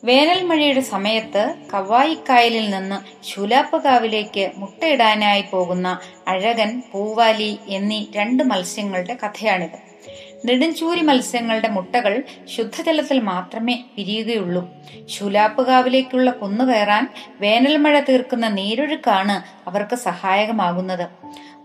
വേനൽ 0.07 0.41
മഴയുടെ 0.43 0.81
സമയത്ത് 0.81 1.55
കവായിക്കായലിൽ 1.73 2.69
നിന്ന് 2.69 2.97
ശൂലാപ്പുകാവിലേക്ക് 3.25 4.51
മുട്ടയിടാനായി 4.55 5.43
പോകുന്ന 5.51 5.99
അഴകൻ 6.27 6.81
പൂവാലി 6.91 7.57
എന്നീ 7.67 8.05
രണ്ട് 8.15 8.43
മത്സ്യങ്ങളുടെ 8.43 9.17
കഥയാണിത്. 9.23 9.79
നെടുഞ്ചൂരി 10.45 11.01
മത്സ്യങ്ങളുടെ 11.01 11.67
മുട്ടകൾ 11.67 12.23
ശുദ്ധജലത്തിൽ 12.57 13.19
മാത്രമേ 13.19 13.83
വിരിയുകയുള്ളൂ 13.97 14.69
ശൂലാപ്പുകാവിലേക്കുള്ള 15.05 16.31
കുന്നു 16.31 16.65
കയറാൻ 16.65 17.07
വേനൽ 17.39 17.77
മഴ 17.77 17.99
തീർക്കുന്ന 17.99 18.47
നീരൊഴുക്കാണ് 18.47 19.67
അവർക്ക് 19.69 19.95
സഹായകമാകുന്നത്. 19.95 21.07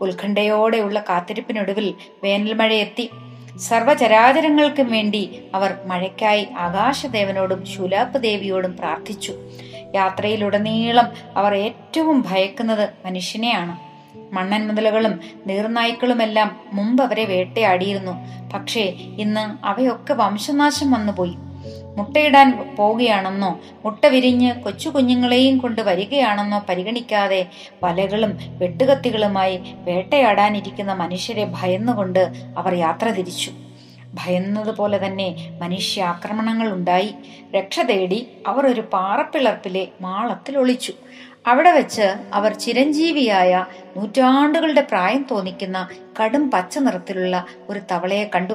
ഉത്കണ്ഠയോടെയുള്ള 0.00 1.00
കാത്തിരിപ്പിനൊടുവിൽ 1.08 1.94
വേനൽ 2.22 2.54
മഴ 2.54 2.74
എത്തി 2.74 3.10
സർവചരാചരങ്ങൾക്കും 3.58 4.90
വേണ്ടി 4.90 5.42
അവർ 5.54 5.74
മഴയ്ക്കായി 5.86 6.48
ആകാശദേവനോടും 6.58 7.66
ശൂലാപ്പ് 7.66 8.22
ദേവിയോടും 8.22 8.76
പ്രാർത്ഥിച്ചു. 8.76 9.34
യാത്രയിലുടനീളം 9.94 11.06
അവർ 11.36 11.54
ഏറ്റവും 11.54 12.24
ഭയക്കുന്നത് 12.30 12.88
മനുഷ്യനെയാണ്. 13.04 13.92
മണ്ണൻ 14.34 14.68
മുതലുകളും 14.68 15.20
നീർനായ്ക്കളുമെല്ലാം 15.46 16.60
മുമ്പ് 16.72 17.02
അവരെ 17.02 17.24
വേട്ടയാടിയിരുന്നു. 17.24 18.12
പക്ഷേ 18.52 18.80
ഇന്ന് 19.18 19.66
അവയൊക്കെ 19.66 20.14
വംശനാശം 20.14 20.90
വന്നുപോയി. 20.90 21.34
മുട്ടയിടാൻ 21.96 22.74
പോവുകയാണെന്നോ 22.76 23.60
മുട്ട 23.84 24.06
വിരിഞ്ഞ് 24.06 24.52
കൊച്ചു 24.62 24.88
കുഞ്ഞുങ്ങളെയും 24.88 25.58
കൊണ്ട് 25.58 25.82
വരികയാണെന്നോ 25.82 26.58
പരിഗണിക്കാതെ 26.68 27.46
വലകളും 27.82 28.38
വെട്ടുകത്തികളുമായി 28.58 29.56
വേട്ടയാടാനിരിക്കുന്ന 29.78 30.92
മനുഷ്യരെ 30.92 31.44
ഭയന്നുകൊണ്ട് 31.44 32.22
അവർ 32.58 32.74
യാത്ര 32.74 33.08
തിരിച്ചു. 33.10 33.50
ഭയന്നതുപോലെ 34.14 35.06
തന്നെ 35.06 35.28
മനുഷ്യ 35.62 36.02
ആക്രമണങ്ങൾ 36.02 36.72
ഉണ്ടായി. 36.72 37.14
രക്ഷ 37.56 37.80
തേടി 37.80 38.28
അവർ 38.46 38.66
ഒരു 38.66 38.80
പാറപ്പിളർപ്പിലെ 38.80 39.88
മാളത്തിൽ 40.00 40.58
ഒളിച്ചു. 40.58 40.92
അവിടെ 41.46 41.70
വെച്ച് 41.72 42.06
അവർ 42.32 42.52
ചിരഞ്ജീവിയായ 42.54 43.64
നൂറ്റാണ്ടുകളുടെ 43.96 44.80
പ്രായം 44.80 45.26
തോന്നിക്കുന്ന 45.30 45.88
കടും 46.20 46.50
പച്ച 46.50 46.78
നിറത്തിലുള്ള 46.78 47.44
ഒരു 47.68 47.80
തവളയെ 47.90 48.30
കണ്ടു. 48.34 48.54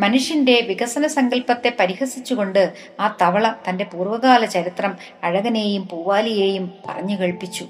മനുഷ്യന്റെ 0.00 0.60
വികസന 0.68 1.06
സങ്കല്പത്തെ 1.06 1.72
പരിഹസിച്ചുകൊണ്ട് 1.80 2.72
ആ 3.00 3.16
തവള 3.22 3.52
തന്റെ 3.68 3.84
പൂർവകാല 3.84 4.44
ചരിത്രം 4.44 4.94
അഴകനെയും 5.24 5.88
പൂവാലിയെയും 5.88 6.72
പറഞ്ഞു 6.88 7.20
കേൾപ്പിച്ചു. 7.20 7.66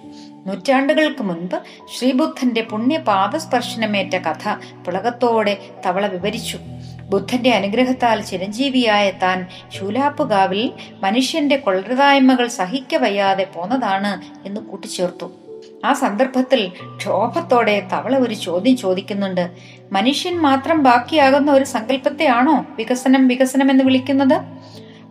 നൂറ്റാണ്ടുകൾക്ക് 0.46 1.22
മുൻപ് 1.22 1.56
ശ്രീബുദ്ധന്റെ 1.98 2.62
പുണ്യപാദസ്പർശനമേറ്റ 2.62 4.16
കഥ 4.16 4.48
പുളകത്തോടെ 4.84 5.58
തവള 5.86 6.06
വിവരിച്ചു. 6.06 6.58
ബുദ്ധന്റെ 7.08 7.50
അനുഗ്രഹത്താൽ 7.50 8.20
ചിരഞ്ജീവിയായ 8.20 9.10
താൻ 9.10 9.46
ശൂലാപ്പുകാവിൽ 9.68 10.72
മനുഷ്യന്റെ 11.00 11.56
കൊള്ളരുതായ്മകൾ 11.56 12.46
സഹിക്കവയ്യാതെ 12.46 13.44
പോന്നതാണ് 13.44 14.46
എന്ന് 14.46 14.60
കൂട്ടിച്ചേർത്തു. 14.60 15.32
ആ 15.84 15.92
സന്ദർഭത്തിൽ 15.92 16.72
ക്ഷോഭത്തോടെ 16.96 17.88
തവള 17.92 18.18
ഒരു 18.18 18.34
ചോദ്യം 18.34 18.76
ചോദിക്കുന്നുണ്ട്. 18.76 19.50
മനുഷ്യൻ 19.92 20.40
മാത്രം 20.40 20.82
ബാക്കിയാകുന്ന 20.82 21.50
ഒരു 21.52 21.64
സങ്കല്പത്തെയാണോ 21.64 22.66
വികസനം 22.78 23.28
വികസനം 23.28 23.70
എന്ന് 23.70 23.84
വിളിക്കുന്നത്? 23.84 24.38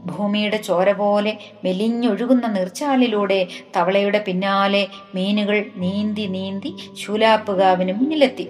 ഭൂമിയുടെ 0.06 0.58
ചോര 0.58 0.92
പോലെ 0.92 1.38
മെലിഞ്ഞൊഴുകുന്ന 1.64 2.48
നീർച്ചാലിലൂടെ 2.48 3.48
തവളയുടെ 3.78 4.24
പിന്നാലെ 4.28 4.88
മീനുകൾ 5.16 5.66
നീന്തി 5.76 6.22
നീന്തി 6.22 6.76
ശൂലാപ്പുകാവിന് 6.94 7.94
മുന്നിലെത്തി. 7.94 8.48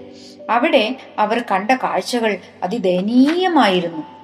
അവിടെ 0.50 0.96
അവർ 1.20 1.46
കണ്ട 1.52 1.72
കാഴ്ചകൾ 1.72 2.38
അതിദയനീയമായിരുന്നു. 2.64 4.21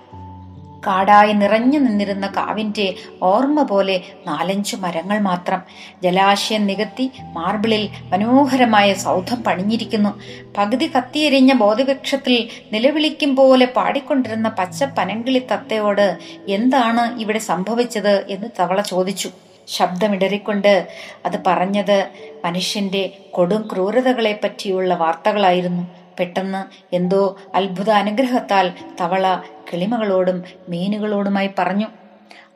കാടായി 0.88 1.34
നിറഞ്ഞു 1.34 1.80
നിന്നിരുന്ന 1.80 2.28
കാവിന്റെ 2.28 2.96
ഓർമ്മ 3.22 3.64
പോലെ 3.64 4.02
നാലഞ്ചു 4.28 4.76
മരങ്ങൾ 4.76 5.20
മാത്രം. 5.20 5.62
ജലാശയം 6.04 6.68
നികത്തി 6.68 7.12
മാർബിളിൽ 7.34 7.90
മനോഹരമായ 8.10 8.94
സൗധം 8.94 9.44
പണിഞ്ഞിരിക്കുന്നു. 9.44 10.20
പകുതി 10.58 10.92
കത്തിയെരിഞ്ഞ 10.98 11.54
ബോധവൃക്ഷത്തിൽ 11.54 12.50
നിലവിളിക്കും 12.74 13.36
പോലെ 13.36 13.66
പാടിക്കൊണ്ടിരുന്ന 13.66 14.50
പച്ച 14.50 14.84
പനങ്കിളി 14.84 15.48
തത്തയോട് 15.52 16.18
എന്താണ് 16.48 17.20
ഇവിടെ 17.20 17.38
സംഭവിച്ചത് 17.38 18.26
എന്ന് 18.30 18.48
തവള 18.60 18.82
ചോദിച്ചു. 18.82 19.30
ശബ്ദമിടറിക്കൊണ്ട് 19.68 20.88
അത് 21.26 21.40
പറഞ്ഞത് 21.48 22.08
മനുഷ്യന്റെ 22.46 23.18
കൊടും 23.32 23.70
ക്രൂരതകളെ 23.74 24.40
പറ്റിയുള്ള 24.44 24.94
വാർത്തകളായിരുന്നു. 24.94 25.97
പെട്ടെന്ന് 26.20 26.62
എന്തോ 26.96 27.38
അത്ഭുത 27.56 27.90
അനുഗ്രഹത്താൽ 27.90 28.72
തവള 29.02 29.42
കിളിമകളോടും 29.74 30.44
മീനുകളോടുമായി 30.70 31.50
പറഞ്ഞു 31.60 31.88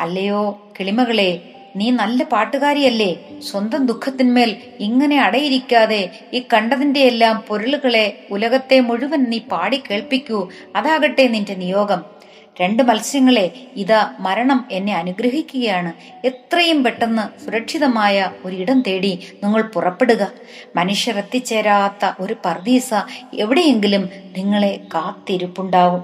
അല്ലയോ 0.02 0.72
കിളിമകളെ 0.80 1.32
നീ 1.76 1.92
നല്ല 1.92 2.24
പാട്ടുകാരിയല്ലേ. 2.24 3.40
സ്വന്തം 3.40 3.86
ദുഃഖത്തിന്മേൽ 3.86 4.58
ഇങ്ങനെ 4.80 5.22
അടയിരിക്കാതെ 5.22 6.12
ഈ 6.34 6.44
കണ്ടതിന്റെ 6.54 7.00
എല്ലാം 7.00 7.44
പൊരുളുകളെ 7.48 8.28
ഉലകത്തെ 8.32 8.80
മുഴുവൻ 8.80 9.24
നീ 9.24 9.40
പാടി 9.52 9.84
കേൾപ്പിക്കൂ. 9.92 10.50
അതാകട്ടെ 10.76 11.28
നിന്റെ 11.28 11.54
നിയോഗം. 11.54 12.21
രണ്ട് 12.62 12.84
മത്സ്യങ്ങളെ 12.84 13.68
ഇതാ 13.76 14.14
മരണം 14.20 14.66
എന്നെ 14.72 14.96
അനുഗ്രഹിക്കുകയാണ്. 14.96 15.94
എത്രയും 16.26 16.84
പെട്ടെന്ന് 16.84 17.46
സുരക്ഷിതമായ 17.46 18.32
ഒരിടം 18.46 18.82
തേടി 18.82 19.28
നിങ്ങൾ 19.44 19.62
പുറപ്പെടുക. 19.62 20.32
മനുഷ്യർ 20.76 21.18
എത്തിച്ചേരാത്ത 21.18 22.12
ഒരു 22.20 22.36
പർദീസ 22.46 22.90
എവിടെയെങ്കിലും 23.34 24.10
നിങ്ങളെ 24.38 24.80
കാത്തിരിപ്പുണ്ടാവും. 24.94 26.04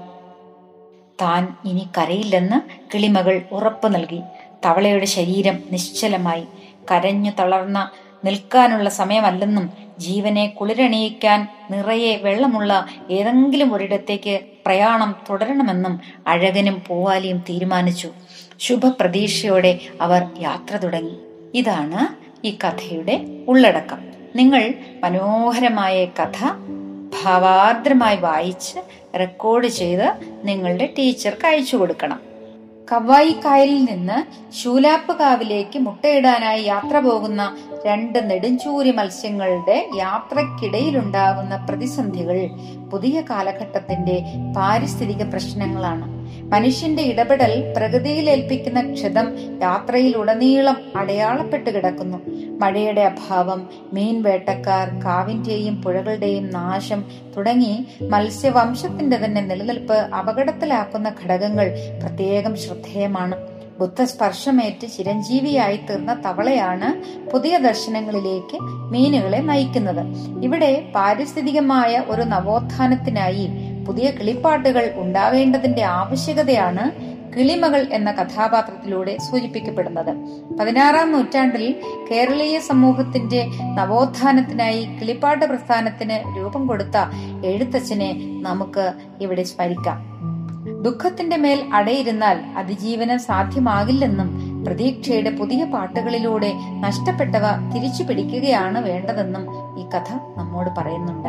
താൻ 1.20 1.48
ഇനി 1.64 1.88
കരയില്ലെന്ന് 1.98 2.58
കിളിമകൾ 2.94 3.42
ഉറപ്പു 3.52 3.88
നൽകി. 3.88 4.20
തവളയുടെ 4.64 5.04
ശരീരം 5.04 5.58
നിശ്ചലമായി. 5.72 6.44
കരഞ്ഞു 6.90 7.30
തളർന്ന 7.38 7.90
നിൽക്കാനുള്ള 8.24 8.88
സമയമല്ലെന്നും 8.88 9.87
ജീവനെ 9.98 10.46
കുളിരണിയിക്കാൻ 10.46 11.48
നിറയെ 11.70 12.16
വെള്ളമുള്ള 12.16 12.86
ഏതെങ്കിലും 13.10 13.74
ഒരിടത്തേക്ക് 13.74 14.40
പ്രയാണം 14.66 15.16
തുടരണമെന്നും 15.30 16.00
അഴകനും 16.26 16.82
പൂവാലിയും 16.88 17.38
തീരുമാനിച്ചു. 17.38 18.08
ശുഭപ്രതീക്ഷയോടെ 18.58 19.78
അവർ 20.00 20.26
യാത്ര 20.38 20.76
തുടങ്ങി. 20.76 21.16
ഇതാണ് 21.54 22.28
ഈ 22.46 22.58
കഥയുടെ 22.64 23.44
ഉള്ളടക്കം. 23.48 23.98
നിങ്ങൾ 24.36 24.74
മനോഹരമായ 25.02 26.04
കഥ 26.04 26.44
ഭാവാർദ്രമായി 27.24 28.16
വായിച്ച് 28.16 28.78
റെക്കോർഡ് 29.18 29.66
ചെയ്ത് 29.66 30.12
നിങ്ങളുടെ 30.44 30.94
ടീച്ചർക്ക് 30.98 31.46
അയച്ചു 31.46 31.76
കൊടുക്കണം. 31.76 32.27
കവായി 32.90 33.32
കായലിൽ 33.44 33.84
നിന്ന് 33.84 34.18
ശൂലാപ്പ് 34.58 35.12
കാവിലേക്ക് 35.18 35.78
മുട്ടയിടാനായി 35.78 36.62
യാത്ര 36.64 36.98
പോകുന്ന 36.98 37.42
രണ്ട് 37.86 38.18
നെടുഞ്ചൂരി 38.30 38.90
മത്സ്യങ്ങളുടെ 38.90 39.76
യാത്രക്കിടയിലുണ്ടാകുന്ന 39.96 41.56
പ്രതിസന്ധികൾ 41.68 42.38
പുതിയ 42.90 43.20
കാലഘട്ടത്തിന്റെ 43.30 44.16
പാരിസ്ഥിതിക 44.56 45.22
പ്രശ്നങ്ങളാണ്. 45.30 46.17
മനുഷ്യന്റെ 46.36 47.02
ഇടപെടൽ 47.02 47.74
പ്രകൃതിയിൽ 47.76 48.30
ഏൽപ്പിക്കുന്ന 48.30 48.92
ക്ഷതം 48.92 49.26
യാത്രയിൽ 49.62 50.16
ഉടനീളം 50.16 50.76
അടയാളപ്പെട്ട് 50.96 51.70
കിടക്കുന്നു. 51.70 52.18
മഴയുടെ 52.58 53.00
അഭാവം 53.00 53.68
മീൻ 53.92 54.22
വേട്ടക്കാർ 54.22 55.04
കാവിന്റെയും 55.04 55.82
പുഴകളുടെയും 55.82 56.50
നാശം 56.50 57.04
തുടങ്ങി 57.36 57.86
മത്സ്യവംശത്തിന്റെ 58.02 59.24
തന്നെ 59.24 59.40
നിലനിൽപ്പ് 59.40 59.94
അപകടത്തിലാക്കുന്ന 59.94 61.14
ഘടകങ്ങൾ 61.24 61.70
പ്രത്യേകം 62.02 62.56
ശ്രദ്ധേയമാണ്. 62.56 63.36
ബുദ്ധസ്പർശമേറ്റ് 63.78 64.86
ചിരഞ്ജീവിയായി 64.98 65.76
തീർന്ന 65.76 66.22
തവളയാണ് 66.26 66.88
പുതിയ 67.30 67.58
ദർശനങ്ങളിലേക്ക് 67.58 68.58
മീനുകളെ 68.62 69.38
നയിക്കുന്നത്. 69.38 70.02
ഇവിടെ 70.44 70.92
പാരിസ്ഥിതികമായ 70.94 72.02
ഒരു 72.08 72.22
നവോത്ഥാനത്തിനായി 72.22 73.48
പുതിയ 73.88 74.10
കിളിപ്പാട്ടുകൾ 74.10 74.92
ഉണ്ടാവേണ്ടതിന്റെ 74.94 75.82
ആവശ്യകതയാണ് 75.82 77.08
കിളിമകൾ 77.36 77.86
എന്ന 77.92 78.10
കഥാപാത്രത്തിലൂടെ 78.10 79.16
സൂചിപ്പിക്കപ്പെടുന്നത്. 79.18 80.12
പതിനാറാം 80.60 81.12
നൂറ്റാണ്ടിൽ 81.12 81.74
കേരളീയ 82.10 82.58
സമൂഹത്തിന്റെ 82.58 83.46
നവോത്ഥാനത്തിനായി 83.78 84.88
കിളിപ്പാട്ട് 85.00 85.44
പ്രസ്ഥാനത്തിന് 85.44 86.38
രൂപം 86.38 86.66
കൊടുത്ത 86.66 86.96
എഴുത്തച്ഛനെ 87.46 88.10
നമുക്ക് 88.42 88.92
ഇവിടെ 89.20 89.42
സ്മരിക്കാം. 89.42 89.98
ദുഃഖത്തിന്റെ 90.82 91.36
മേൽ 91.36 91.60
അടയിരുന്നാൽ 91.74 92.38
അതിജീവനം 92.56 93.18
സാധ്യമാകില്ലെന്നും 93.18 94.28
പ്രതീക്ഷയുടെ 94.64 95.30
പുതിയ 95.30 95.64
പാട്ടുകളിലൂടെ 95.64 96.52
നഷ്ടപ്പെട്ടവ 96.80 97.44
തിരിച്ചു 97.74 98.02
പിടിക്കുകയാണ് 98.02 98.78
വേണ്ടതെന്നും 98.88 99.44
ഈ 99.78 99.88
കഥ 99.88 100.12
നമ്മോട് 100.36 100.70
പറയുന്നുണ്ട്. 100.78 101.28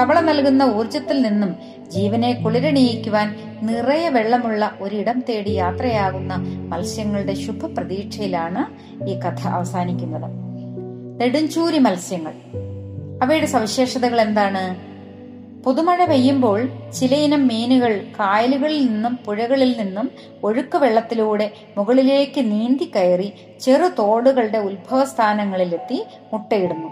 തവള 0.00 0.20
നൽകുന്ന 0.20 0.62
ഊർജത്തിൽ 0.62 1.22
നിന്നും 1.22 1.56
ജീവനെ 1.90 2.32
കുളിരണിയിക്കുവാൻ 2.32 3.58
നിറയെ 3.62 4.08
വെള്ളമുള്ള 4.08 4.72
ഒരിടം 4.80 5.24
തേടി 5.28 5.50
യാത്രയാകുന്ന 5.50 6.34
മത്സ്യങ്ങളുടെ 6.68 7.34
ശുഭ 7.34 7.66
പ്രതീക്ഷയിലാണ് 7.66 8.64
ഈ 9.08 9.14
കഥ 9.14 9.48
അവസാനിക്കുന്നത്. 9.48 10.30
നെടുഞ്ചൂരി 11.20 11.78
മത്സ്യങ്ങൾ. 11.78 12.32
അവയുടെ 13.22 13.46
സവിശേഷതകൾ 13.46 14.20
എന്താണ്? 14.20 14.94
പുതുമഴ 15.64 16.04
പെയ്യുമ്പോൾ 16.04 16.68
ചിലയിനം 16.92 17.46
മീനുകൾ 17.48 18.04
കായലുകളിൽ 18.20 18.86
നിന്നും 18.86 19.18
പുഴകളിൽ 19.26 19.76
നിന്നും 19.78 20.10
ഒഴുക്ക് 20.44 20.78
വെള്ളത്തിലൂടെ 20.78 21.50
മുകളിലേക്ക് 21.76 22.38
നീന്തി 22.38 22.92
കയറി 22.96 23.32
ചെറു 23.60 23.88
തോടുകളുടെ 23.98 24.58
ഉത്ഭവസ്ഥാനങ്ങളിലെത്തി 24.58 26.06
മുട്ടയിടുന്നു. 26.32 26.88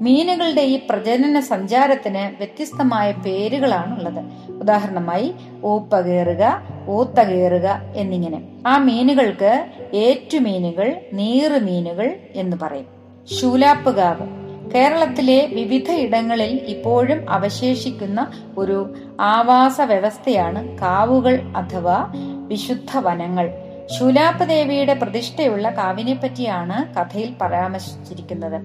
മീനുകളുടെ 0.00 0.62
ഈ 0.62 0.80
പ്രജനന 0.90 1.40
സഞ്ചാരത്തിന് 1.40 2.36
വ്യത്യസ്തമായ 2.38 3.12
പേരുകളാണുള്ളത്. 3.12 4.50
ഉദാഹരണമായി 4.52 5.34
ഊപ്പകേറുക 5.64 6.62
ഊത്തകേറുക 6.88 7.80
എന്നിങ്ങനെ. 7.96 8.42
ആ 8.66 8.78
മീനുകൾക്ക് 8.78 9.66
ഏറ്റുമീനുകൾ 9.94 10.96
നീറുമീനുകൾ 11.12 12.16
എന്ന് 12.34 12.56
പറയും. 12.62 12.86
ശൂലാപ്പുകാവ്. 13.32 14.26
കേരളത്തിലെ 14.70 15.46
വിവിധ 15.46 15.90
ഇടങ്ങളിൽ 15.90 16.56
ഇപ്പോഴും 16.66 17.30
അവശേഷിക്കുന്ന 17.30 18.32
ഒരു 18.58 18.94
ആവാസ 19.20 19.80
വ്യവസ്ഥയാണ് 19.80 20.78
കാവുകൾ 20.78 21.40
അഥവാ 21.56 22.12
വിശുദ്ധ 22.48 22.98
വനങ്ങൾ. 22.98 23.50
ശൂലാപ്പ് 23.98 24.48
ദേവിയുടെ 24.48 24.94
പ്രതിഷ്ഠയുള്ള 24.94 25.70
കാവിനെ 25.70 26.14
പറ്റിയാണ് 26.14 26.94
കഥയിൽ 26.94 27.34
പരാമർശിച്ചിരിക്കുന്നത്. 27.40 28.62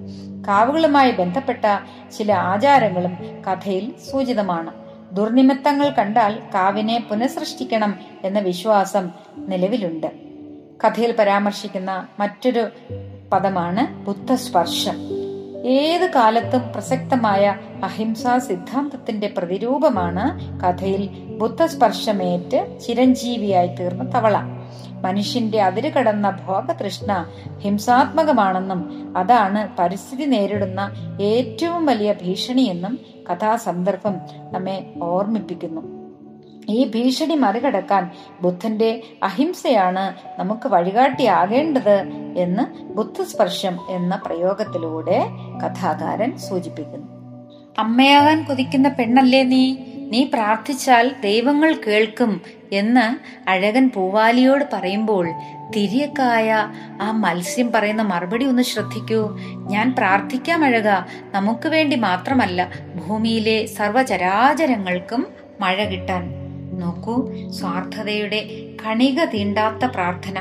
കാവുകളുമായി 0.47 1.12
ബന്ധപ്പെട്ട 1.12 1.65
ചില 2.17 2.34
ആചാരങ്ങളും 2.34 3.17
കഥയിൽ 3.47 3.93
സൂചിതമാണ്. 4.12 4.71
ദുർനിമിത്തങ്ങൾ 5.12 5.89
കണ്ടാൽ 5.89 6.39
കാവിനെ 6.53 7.03
പുനഃസൃഷ്ടിക്കണം 7.10 7.99
എന്ന 8.23 8.39
വിശ്വാസം 8.39 9.12
നിലവിലുണ്ട്. 9.38 10.08
കഥയിൽ 10.86 11.15
പരാമർശിക്കുന്ന 11.19 12.08
മറ്റൊരു 12.19 12.67
പദമാണ് 13.32 14.06
ബുദ്ധസ്പർശം. 14.06 14.95
ഏത് 15.65 16.12
കാലത്തും 16.15 16.71
പ്രസക്തമായ 16.73 17.56
അഹിംസാ 17.84 18.38
സിദ്ധാന്തത്തിന്റെ 18.38 19.34
പ്രതിരൂപമാണ് 19.38 20.60
കഥയിൽ 20.62 21.10
ബുദ്ധസ്പർശമേറ്റ് 21.38 22.79
ചിരഞ്ജീവിയായി 22.88 23.67
തീർന്ന 23.67 24.15
തവള. 24.15 24.52
മനുഷ്യന്റെ 25.03 25.61
അതിര് 25.61 25.93
കടന്ന 25.93 26.29
ഭോഗതൃഷ്ണ 26.47 27.25
ഹിംസാത്മകമാണെന്നും 27.59 29.13
അതാണ് 29.17 29.67
പരിസ്ഥിതി 29.79 30.25
നേരിടുന്ന 30.25 30.91
ഏറ്റവും 31.21 31.85
വലിയ 31.85 32.13
ഭീഷണിയെന്നും 32.13 32.99
കഥാസന്ദർഭം 33.31 34.15
നമ്മെ 34.51 34.93
ഓർമ്മിപ്പിക്കുന്നു. 35.01 36.03
ഈ 36.69 36.91
ഭീഷണി 36.91 37.35
മറികടക്കാൻ 37.35 38.11
ബുദ്ധന്റെ 38.41 39.01
അഹിംസയാണ് 39.23 40.13
നമുക്ക് 40.39 40.67
വഴികാട്ടിയാകേണ്ടത് 40.67 41.97
എന്ന് 42.37 42.83
ബുദ്ധസ്പർശം 42.83 43.79
എന്ന 43.89 44.21
പ്രയോഗത്തിലൂടെ 44.25 45.25
കഥാകാരൻ 45.65 46.37
സൂചിപ്പിക്കുന്നു. 46.37 47.07
അമ്മയാകാൻ 47.79 48.43
കൊതിക്കുന്ന 48.43 48.89
പെണ്ണല്ലേ 48.89 49.43
നീ? 49.43 49.75
നീ 50.13 50.23
പ്രാർത്ഥിച്ചാൽ 50.23 51.15
ദൈവങ്ങൾ 51.23 51.76
കേൾക്കും 51.88 52.41
എന്ന് 52.71 53.06
അഴകൻ 53.49 53.91
പൂവാലിയോട് 53.95 54.65
പറയുമ്പോൾ 54.73 55.32
തിരിയക്കായ 55.76 56.67
ആ 57.02 57.12
മത്സ്യം 57.12 57.71
പറയുന്ന 57.71 58.02
മറുപടി 58.02 58.45
ഒന്ന് 58.45 58.63
ശ്രദ്ധിക്കൂ. 58.63 59.39
ഞാൻ 59.71 59.95
പ്രാർത്ഥിക്കാം 59.97 60.63
അഴക. 60.63 60.89
നമുക്ക് 61.32 61.67
വേണ്ടി 61.67 61.95
മാത്രമല്ല 61.95 62.69
ഭൂമിയിലെ 62.95 63.65
സർവചരാചരങ്ങൾക്കും 63.65 65.28
മഴ 65.62 65.84
കിട്ടാൻ. 65.84 66.23
നോക്കൂ 66.80 67.15
സ്വാർത്ഥതയുടെ 67.52 68.69
കണിക 68.86 69.23
തീണ്ടാത്ത 69.23 69.86
പ്രാർത്ഥന. 69.86 70.38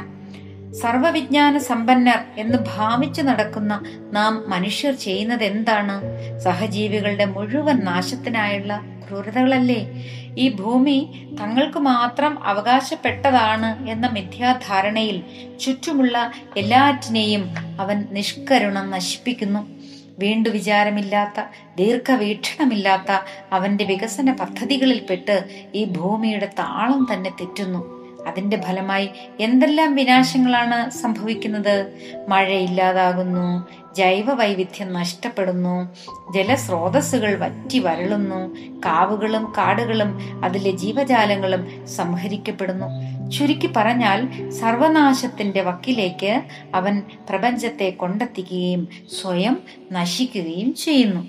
സർവവിജ്ഞാന 0.72 1.58
സമ്പന്നർ 1.58 2.20
എന്ന് 2.38 2.58
ഭാവിച്ചു 2.76 3.22
നടക്കുന്ന 3.22 3.80
നാം 4.12 4.44
മനുഷ്യർ 4.50 4.94
ചെയ്യുന്നത് 4.94 5.44
എന്താണ് 5.44 5.96
സഹജീവികളുടെ 6.38 7.24
മുഴുവൻ 7.24 7.78
നാശത്തിനായുള്ള 7.84 8.72
ക്രൂരതകളല്ലേ? 9.12 10.04
ഈ 10.38 10.48
ഭൂമി 10.48 11.28
തങ്ങൾക്ക് 11.40 11.78
മാത്രം 11.78 12.44
അവകാശപ്പെട്ടതാണ് 12.44 13.88
എന്ന 13.88 14.06
മിഥ്യാധാരണയിൽ 14.06 15.22
ചുറ്റുമുള്ള 15.58 16.30
എല്ലാറ്റിനെയും 16.56 17.54
അവൻ 17.80 18.04
നിഷ്കരുണം 18.10 18.90
നശിപ്പിക്കുന്നു. 18.90 19.82
വീണ്ടു 20.18 20.48
വിചാരമില്ലാത്ത 20.48 21.44
ദീർഘവീക്ഷണമില്ലാത്ത 21.76 23.20
അവന്റെ 23.52 23.84
വികസന 23.84 24.32
പദ്ധതികളിൽപ്പെട്ട് 24.32 25.44
ഈ 25.74 25.84
ഭൂമിയുടെ 25.84 26.46
താളം 26.46 27.06
തന്നെ 27.12 27.30
തെറ്റുന്നു. 27.30 28.01
അതിന്റെ 28.26 28.60
ഫലമായി 28.60 29.10
എന്തെല്ലാം 29.40 29.94
വിനാശങ്ങളാണ് 29.94 30.90
സംഭവിക്കുന്നത്? 30.90 31.92
മഴയില്ലാതാകുന്നു 32.28 33.68
ജൈവ 33.94 34.32
വൈവിധ്യം 34.32 34.92
നഷ്ടപ്പെടുന്നു 34.92 35.96
ജലസ്രോതസ്സുകൾ 36.32 37.38
വറ്റി 37.38 37.78
വരളുന്നു 37.78 38.54
കാവുകളും 38.84 39.52
കാടുകളും 39.58 40.40
അതിലെ 40.44 40.70
ജീവജാലങ്ങളും 40.70 41.86
സംഹരിക്കപ്പെടുന്നു. 41.86 42.86
ചുരുക്കി 43.30 43.70
പറഞ്ഞാൽ 43.76 44.50
സർവനാശത്തിന്റെ 44.50 45.62
വക്കിലേക്ക് 45.62 46.42
അവൻ 46.74 47.02
പ്രപഞ്ചത്തെ 47.30 47.90
കൊണ്ടെത്തിക്കുകയും 47.90 48.88
സ്വയം 49.20 49.58
നശിക്കുകയും 49.92 50.74
ചെയ്യുന്നു. 50.74 51.26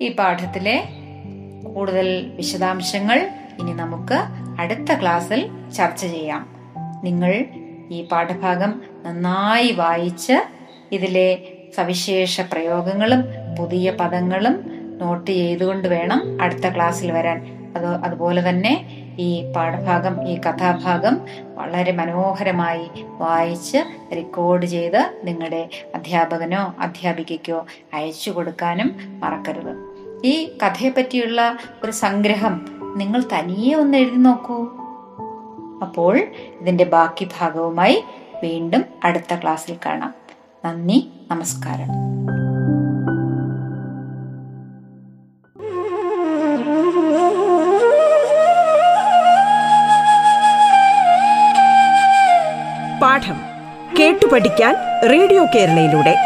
ഈ 0.00 0.08
പാഠത്തിലെ 0.08 0.88
കൂടുതൽ 1.74 2.30
വിശദാംശങ്ങൾ 2.36 3.30
ഇനി 3.60 3.72
നമുക്ക് 3.72 4.18
അടുത്ത 4.60 5.00
ക്ലാസ്സിൽ 5.00 5.48
ചർച്ച 5.72 6.06
ചെയ്യാം. 6.06 6.46
നിങ്ങൾ 7.04 7.44
ഈ 7.90 8.08
പാഠഭാഗം 8.12 8.82
നന്നായി 9.02 9.72
വായിച്ച് 9.72 10.32
ഇതിലെ 10.92 11.48
സവിശേഷ 11.76 12.40
പ്രയോഗങ്ങളും 12.40 13.24
പുതിയ 13.58 13.90
പദങ്ങളും 13.90 14.70
നോട്ട് 14.98 15.30
ചെയ്തുകൊണ്ട് 15.30 15.88
വേണം 15.88 16.38
അടുത്ത 16.42 16.68
ക്ലാസ്സിൽ 16.68 17.12
വരാൻ. 17.12 17.60
അത് 17.76 17.86
അതുപോലെ 17.86 18.48
തന്നെ 18.48 19.06
ഈ 19.18 19.52
പാഠഭാഗം 19.56 20.28
ഈ 20.28 20.40
കഥാഭാഗം 20.40 21.20
വളരെ 21.54 21.92
മനോഹരമായി 21.92 22.90
വായിച്ച് 23.18 23.78
റെക്കോർഡ് 24.12 24.66
ചെയ്ത് 24.66 25.20
നിങ്ങളുടെ 25.24 25.68
അധ്യാപകനോ 25.94 26.74
അധ്യാപികയ്ക്കോ 26.80 27.66
അയച്ചു 27.94 28.30
കൊടുക്കാനും 28.30 29.20
മറക്കരുത്. 29.20 29.90
ഈ 30.26 30.56
കഥയെപ്പറ്റിയുള്ള 30.62 31.58
ഒരു 31.84 31.90
സംഗ്രഹം 31.90 32.66
നിങ്ങൾ 32.96 33.22
തനിയെ 33.32 33.74
ഒന്ന് 33.74 33.98
എഴുതി 33.98 34.16
നോക്കൂ. 34.16 34.79
അപ്പോൾ 35.82 36.18
ഇതിന്റെ 36.60 36.84
ബാക്കി 36.84 37.28
ഭാഗവുമായി 37.40 38.04
വീണ്ടും 38.42 38.84
അടുത്ത 39.04 39.34
ക്ലാസ്സിൽ 39.34 39.76
കാണാം. 39.86 40.14
നന്ദി 40.64 41.10
നമസ്കാരം. 41.30 41.88
പാഠം 53.02 53.40
കേട്ടു 53.98 54.26
പഠിക്കാൻ 54.26 54.76
റേഡിയോ 55.10 55.44
കേരളയിലൂടെ. 55.44 56.16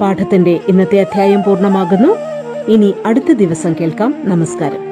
പാഠത്തിന്റെ 0.00 0.60
ഇന്നത്തെ 0.68 1.00
അധ്യായം 1.00 1.42
പൂർണമാകുന്നു. 1.42 2.08
ഇനി 2.72 2.94
അടുത്ത 3.06 3.32
ദിവസം 3.32 3.74
കേൾക്കാം. 3.80 4.14
നമസ്കാരം. 4.24 4.89